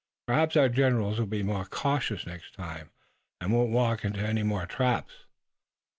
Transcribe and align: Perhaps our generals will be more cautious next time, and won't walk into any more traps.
Perhaps 0.25 0.57
our 0.57 0.67
generals 0.67 1.19
will 1.19 1.27
be 1.27 1.43
more 1.43 1.65
cautious 1.65 2.25
next 2.25 2.55
time, 2.55 2.89
and 3.39 3.53
won't 3.53 3.69
walk 3.69 4.03
into 4.03 4.19
any 4.19 4.41
more 4.41 4.65
traps. 4.65 5.25